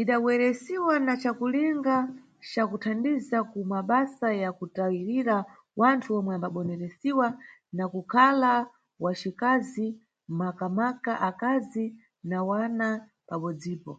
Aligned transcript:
Idabweresiwa 0.00 0.94
na 1.06 1.14
cakulinga 1.22 1.96
ca 2.50 2.64
kuthandiza 2.70 3.38
ku 3.50 3.58
mabasa 3.72 4.28
ya 4.42 4.50
kutayirira 4.58 5.36
wanthu 5.80 6.08
omwe 6.18 6.32
ambaboneresiwa 6.36 7.26
na 7.76 7.84
kukhala 7.92 8.52
wacikazi, 9.04 9.86
makamaka 10.40 11.12
akazi 11.30 11.84
na 12.28 12.38
wana 12.48 12.86
pabodzipo. 13.28 13.92